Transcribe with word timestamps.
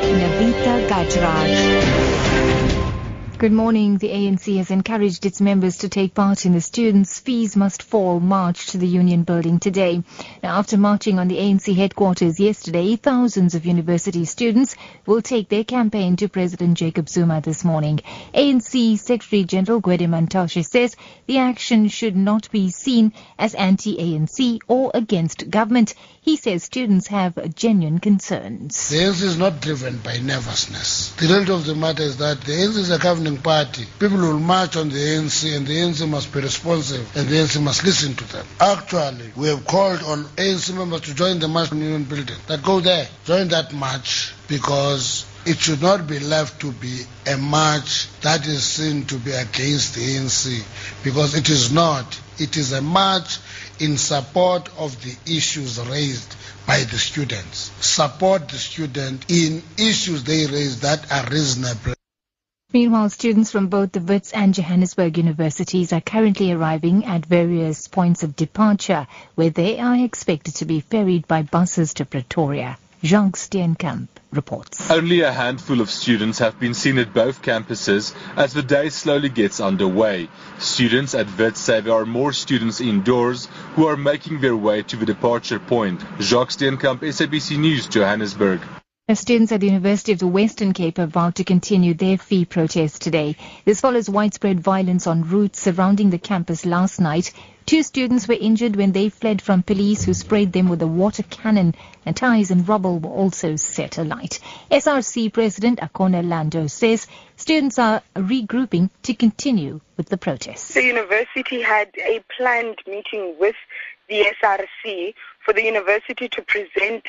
with 0.00 0.20
Navita 0.20 0.88
Gajraj. 0.88 2.16
Good 3.38 3.52
morning. 3.52 3.98
The 3.98 4.08
ANC 4.08 4.56
has 4.56 4.70
encouraged 4.70 5.26
its 5.26 5.42
members 5.42 5.76
to 5.78 5.90
take 5.90 6.14
part 6.14 6.46
in 6.46 6.52
the 6.52 6.60
Students' 6.62 7.20
Fees 7.20 7.54
Must 7.54 7.82
Fall 7.82 8.18
march 8.18 8.68
to 8.68 8.78
the 8.78 8.86
Union 8.86 9.24
Building 9.24 9.58
today. 9.58 10.02
Now, 10.42 10.58
after 10.58 10.78
marching 10.78 11.18
on 11.18 11.28
the 11.28 11.36
ANC 11.36 11.76
headquarters 11.76 12.40
yesterday, 12.40 12.96
thousands 12.96 13.54
of 13.54 13.66
university 13.66 14.24
students 14.24 14.74
will 15.04 15.20
take 15.20 15.50
their 15.50 15.64
campaign 15.64 16.16
to 16.16 16.30
President 16.30 16.78
Jacob 16.78 17.10
Zuma 17.10 17.42
this 17.42 17.62
morning. 17.62 18.00
ANC 18.32 18.98
Secretary 18.98 19.44
General 19.44 19.82
Gwede 19.82 20.08
Mantashe 20.08 20.64
says 20.64 20.96
the 21.26 21.36
action 21.36 21.88
should 21.88 22.16
not 22.16 22.50
be 22.50 22.70
seen 22.70 23.12
as 23.38 23.54
anti-ANC 23.54 24.60
or 24.66 24.90
against 24.94 25.50
government. 25.50 25.94
He 26.26 26.34
says 26.36 26.64
students 26.64 27.06
have 27.06 27.54
genuine 27.54 28.00
concerns. 28.00 28.88
The 28.88 28.96
ANC 28.96 29.22
is 29.22 29.38
not 29.38 29.60
driven 29.60 29.98
by 29.98 30.18
nervousness. 30.18 31.10
The 31.10 31.28
reality 31.28 31.52
of 31.52 31.66
the 31.66 31.76
matter 31.76 32.02
is 32.02 32.16
that 32.16 32.40
the 32.40 32.50
ANC 32.50 32.78
is 32.78 32.90
a 32.90 32.98
governing 32.98 33.36
party. 33.36 33.86
People 34.00 34.18
will 34.18 34.40
march 34.40 34.76
on 34.76 34.88
the 34.88 34.96
ANC 34.96 35.56
and 35.56 35.64
the 35.64 35.76
ANC 35.76 36.08
must 36.08 36.32
be 36.32 36.40
responsive 36.40 37.16
and 37.16 37.28
the 37.28 37.36
ANC 37.36 37.62
must 37.62 37.84
listen 37.84 38.16
to 38.16 38.24
them. 38.32 38.44
Actually, 38.58 39.30
we 39.36 39.46
have 39.46 39.64
called 39.68 40.02
on 40.02 40.24
ANC 40.34 40.76
members 40.76 41.02
to 41.02 41.14
join 41.14 41.38
the 41.38 41.46
March 41.46 41.70
Union 41.70 42.02
building. 42.02 42.38
That 42.48 42.64
go 42.64 42.80
there, 42.80 43.06
join 43.24 43.46
that 43.50 43.72
march 43.72 44.34
because 44.48 45.26
it 45.44 45.58
should 45.58 45.80
not 45.80 46.08
be 46.08 46.18
left 46.18 46.60
to 46.62 46.72
be 46.72 47.02
a 47.28 47.36
march 47.36 48.08
that 48.22 48.44
is 48.48 48.64
seen 48.64 49.04
to 49.06 49.14
be 49.14 49.30
against 49.30 49.94
the 49.94 50.00
ANC 50.00 50.64
because 51.04 51.36
it 51.36 51.48
is 51.48 51.72
not. 51.72 52.20
It 52.38 52.56
is 52.56 52.72
a 52.72 52.82
march 52.82 53.38
in 53.80 53.96
support 53.98 54.68
of 54.78 55.00
the 55.02 55.36
issues 55.36 55.78
raised 55.88 56.36
by 56.66 56.78
the 56.80 56.98
students. 56.98 57.70
Support 57.80 58.48
the 58.48 58.58
student 58.58 59.30
in 59.30 59.62
issues 59.78 60.24
they 60.24 60.46
raise 60.46 60.80
that 60.80 61.10
are 61.12 61.28
reasonable. 61.30 61.94
Meanwhile, 62.72 63.10
students 63.10 63.52
from 63.52 63.68
both 63.68 63.92
the 63.92 64.00
Wits 64.00 64.32
and 64.32 64.52
Johannesburg 64.52 65.18
universities 65.18 65.92
are 65.92 66.00
currently 66.00 66.52
arriving 66.52 67.04
at 67.04 67.24
various 67.24 67.86
points 67.88 68.22
of 68.22 68.36
departure 68.36 69.06
where 69.34 69.50
they 69.50 69.78
are 69.78 69.96
expected 69.96 70.56
to 70.56 70.64
be 70.64 70.80
ferried 70.80 71.28
by 71.28 71.42
buses 71.42 71.94
to 71.94 72.04
Pretoria. 72.04 72.76
Jacques 73.04 73.36
Steenkamp 73.36 74.08
reports. 74.32 74.90
Only 74.90 75.20
a 75.20 75.32
handful 75.32 75.80
of 75.80 75.90
students 75.90 76.38
have 76.38 76.58
been 76.58 76.74
seen 76.74 76.98
at 76.98 77.12
both 77.12 77.42
campuses 77.42 78.14
as 78.36 78.52
the 78.52 78.62
day 78.62 78.88
slowly 78.88 79.28
gets 79.28 79.60
underway. 79.60 80.28
Students 80.58 81.14
at 81.14 81.26
Wits 81.38 81.60
say 81.60 81.80
there 81.80 81.94
are 81.94 82.06
more 82.06 82.32
students 82.32 82.80
indoors 82.80 83.46
who 83.74 83.86
are 83.86 83.96
making 83.96 84.40
their 84.40 84.56
way 84.56 84.82
to 84.82 84.96
the 84.96 85.06
departure 85.06 85.58
point. 85.58 86.00
Jacques 86.20 86.50
Steenkamp, 86.50 87.00
SABC 87.00 87.58
News, 87.58 87.86
Johannesburg. 87.86 88.60
Students 89.14 89.52
at 89.52 89.60
the 89.60 89.68
University 89.68 90.10
of 90.12 90.18
the 90.18 90.26
Western 90.26 90.72
Cape 90.72 90.98
are 90.98 91.04
about 91.04 91.36
to 91.36 91.44
continue 91.44 91.94
their 91.94 92.18
fee 92.18 92.44
protest 92.44 93.02
today. 93.02 93.36
This 93.64 93.80
follows 93.80 94.10
widespread 94.10 94.58
violence 94.58 95.06
on 95.06 95.28
routes 95.28 95.60
surrounding 95.60 96.10
the 96.10 96.18
campus 96.18 96.66
last 96.66 96.98
night. 96.98 97.32
Two 97.66 97.82
students 97.82 98.28
were 98.28 98.36
injured 98.40 98.76
when 98.76 98.92
they 98.92 99.08
fled 99.08 99.42
from 99.42 99.64
police 99.64 100.04
who 100.04 100.14
sprayed 100.14 100.52
them 100.52 100.68
with 100.68 100.80
a 100.82 100.86
water 100.86 101.24
cannon 101.24 101.74
and 102.04 102.16
ties 102.16 102.52
and 102.52 102.68
rubble 102.68 103.00
were 103.00 103.10
also 103.10 103.56
set 103.56 103.98
alight. 103.98 104.38
SRC 104.70 105.32
President 105.32 105.80
Akona 105.80 106.24
Lando 106.24 106.68
says 106.68 107.08
students 107.34 107.76
are 107.80 108.02
regrouping 108.14 108.90
to 109.02 109.14
continue 109.14 109.80
with 109.96 110.08
the 110.08 110.16
protest. 110.16 110.74
The 110.74 110.84
university 110.84 111.60
had 111.60 111.90
a 111.98 112.22
planned 112.36 112.78
meeting 112.86 113.34
with 113.40 113.56
the 114.08 114.32
SRC 114.40 115.14
for 115.44 115.52
the 115.52 115.64
university 115.64 116.28
to 116.28 116.42
present 116.42 117.04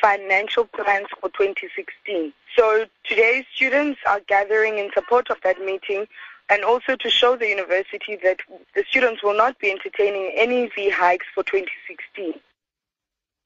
financial 0.00 0.64
plans 0.64 1.06
for 1.20 1.28
2016. 1.28 2.32
So 2.56 2.86
today 3.04 3.46
students 3.54 4.00
are 4.04 4.20
gathering 4.26 4.78
in 4.78 4.90
support 4.94 5.30
of 5.30 5.40
that 5.44 5.60
meeting 5.60 6.08
and 6.48 6.64
also 6.64 6.96
to 6.96 7.10
show 7.10 7.36
the 7.36 7.48
university 7.48 8.16
that 8.22 8.40
the 8.74 8.84
students 8.88 9.22
will 9.22 9.36
not 9.36 9.58
be 9.58 9.70
entertaining 9.70 10.32
any 10.34 10.68
fee 10.68 10.90
hikes 10.90 11.26
for 11.34 11.42
2016. 11.44 12.34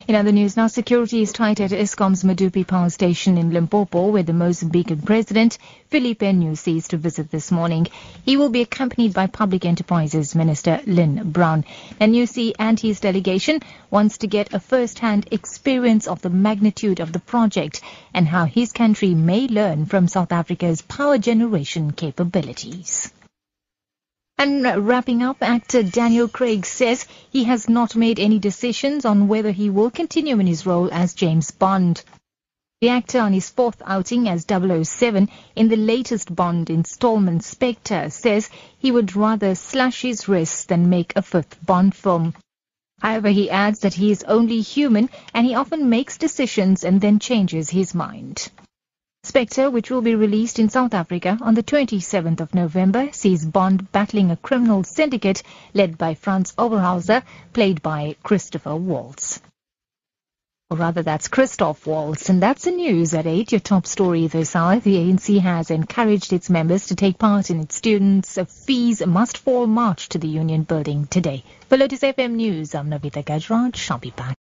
In 0.08 0.14
other 0.14 0.30
news 0.30 0.56
now, 0.56 0.68
security 0.68 1.20
is 1.20 1.32
tight 1.32 1.58
at 1.58 1.72
Eskom's 1.72 2.22
Medupi 2.22 2.64
power 2.64 2.90
station 2.90 3.36
in 3.36 3.50
Limpopo, 3.50 4.06
where 4.06 4.22
the 4.22 4.32
Mozambican 4.32 5.04
president, 5.04 5.58
Filipe 5.88 6.20
Nyusi, 6.20 6.76
is 6.76 6.86
to 6.88 6.96
visit 6.96 7.32
this 7.32 7.50
morning. 7.50 7.88
He 8.24 8.36
will 8.36 8.50
be 8.50 8.60
accompanied 8.60 9.14
by 9.14 9.26
Public 9.26 9.64
Enterprises 9.64 10.36
Minister 10.36 10.80
Lynne 10.86 11.32
Brown. 11.32 11.64
Nyusi 12.00 12.52
and 12.56 12.78
his 12.78 13.00
delegation 13.00 13.58
wants 13.90 14.18
to 14.18 14.28
get 14.28 14.54
a 14.54 14.60
first-hand 14.60 15.26
experience 15.32 16.06
of 16.06 16.22
the 16.22 16.30
magnitude 16.30 17.00
of 17.00 17.12
the 17.12 17.18
project 17.18 17.80
and 18.14 18.28
how 18.28 18.44
his 18.44 18.70
country 18.70 19.12
may 19.12 19.48
learn 19.48 19.86
from 19.86 20.06
South 20.06 20.30
Africa's 20.30 20.82
power 20.82 21.18
generation 21.18 21.90
capabilities. 21.90 23.10
And 24.38 24.86
wrapping 24.86 25.22
up, 25.22 25.38
actor 25.40 25.82
Daniel 25.82 26.28
Craig 26.28 26.66
says 26.66 27.06
he 27.30 27.44
has 27.44 27.70
not 27.70 27.96
made 27.96 28.20
any 28.20 28.38
decisions 28.38 29.06
on 29.06 29.28
whether 29.28 29.50
he 29.50 29.70
will 29.70 29.90
continue 29.90 30.38
in 30.38 30.46
his 30.46 30.66
role 30.66 30.90
as 30.92 31.14
James 31.14 31.50
Bond. 31.50 32.04
The 32.82 32.90
actor 32.90 33.20
on 33.20 33.32
his 33.32 33.48
fourth 33.48 33.80
outing 33.86 34.28
as 34.28 34.44
007 34.46 35.30
in 35.54 35.68
the 35.68 35.76
latest 35.76 36.36
Bond 36.36 36.68
installment 36.68 37.44
Spectre 37.44 38.10
says 38.10 38.50
he 38.78 38.92
would 38.92 39.16
rather 39.16 39.54
slash 39.54 40.02
his 40.02 40.28
wrists 40.28 40.64
than 40.64 40.90
make 40.90 41.16
a 41.16 41.22
fifth 41.22 41.56
Bond 41.64 41.94
film. 41.94 42.34
However, 43.00 43.30
he 43.30 43.48
adds 43.48 43.80
that 43.80 43.94
he 43.94 44.10
is 44.10 44.22
only 44.24 44.60
human 44.60 45.08
and 45.32 45.46
he 45.46 45.54
often 45.54 45.88
makes 45.88 46.18
decisions 46.18 46.84
and 46.84 47.00
then 47.00 47.18
changes 47.18 47.70
his 47.70 47.94
mind. 47.94 48.50
Spectre, 49.26 49.70
which 49.70 49.90
will 49.90 50.02
be 50.02 50.14
released 50.14 50.60
in 50.60 50.68
South 50.68 50.94
Africa 50.94 51.36
on 51.40 51.54
the 51.54 51.62
27th 51.62 52.40
of 52.40 52.54
November, 52.54 53.08
sees 53.12 53.44
Bond 53.44 53.90
battling 53.90 54.30
a 54.30 54.36
criminal 54.36 54.84
syndicate 54.84 55.42
led 55.74 55.98
by 55.98 56.14
Franz 56.14 56.52
Oberhauser, 56.52 57.24
played 57.52 57.82
by 57.82 58.14
Christopher 58.22 58.76
Waltz. 58.76 59.40
Or 60.70 60.76
rather, 60.76 61.02
that's 61.02 61.28
Christoph 61.28 61.86
Waltz, 61.86 62.28
and 62.28 62.42
that's 62.42 62.64
the 62.64 62.70
news 62.70 63.14
at 63.14 63.26
8. 63.26 63.52
Your 63.52 63.60
top 63.60 63.86
story 63.86 64.26
this 64.26 64.56
hour. 64.56 64.80
The 64.80 64.96
ANC 64.96 65.40
has 65.40 65.70
encouraged 65.70 66.32
its 66.32 66.50
members 66.50 66.86
to 66.86 66.96
take 66.96 67.18
part 67.18 67.50
in 67.50 67.60
its 67.60 67.76
students' 67.76 68.38
fees 68.64 69.04
must 69.06 69.38
fall 69.38 69.66
march 69.66 70.08
to 70.08 70.18
the 70.18 70.28
Union 70.28 70.62
Building 70.62 71.06
today. 71.06 71.44
For 71.68 71.76
Lotus 71.76 72.00
FM 72.00 72.32
News, 72.32 72.74
I'm 72.74 72.90
Navita 72.90 73.24
Gajraj. 73.24 73.90
I'll 73.90 73.98
be 73.98 74.10
back. 74.10 74.34